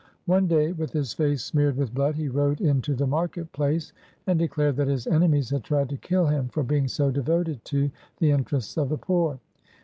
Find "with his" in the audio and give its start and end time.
0.71-1.13